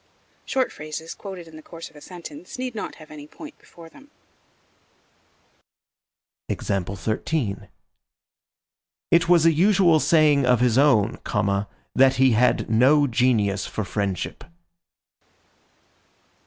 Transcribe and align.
Short 0.45 0.71
phrases 0.71 1.13
quoted 1.13 1.47
in 1.47 1.57
the 1.57 1.61
course 1.61 1.89
of 1.89 1.93
the 1.93 2.01
sentence 2.01 2.57
need 2.57 2.73
not 2.73 2.95
have 2.95 3.11
any 3.11 3.27
point 3.27 3.59
before 3.59 3.87
them. 3.87 4.09
It 6.49 6.59
was 9.29 9.45
a 9.45 9.53
usual 9.53 9.99
saying 9.99 10.43
of 10.47 10.59
his 10.59 10.79
own, 10.79 11.19
that 11.93 12.15
he 12.15 12.31
had 12.31 12.67
"no 12.67 13.05
genius 13.05 13.67
for 13.67 13.83
friendship." 13.85 14.43